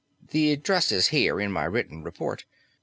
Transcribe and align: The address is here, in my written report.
The 0.31 0.51
address 0.51 0.91
is 0.91 1.09
here, 1.09 1.39
in 1.39 1.51
my 1.51 1.65
written 1.65 2.01
report. 2.01 2.45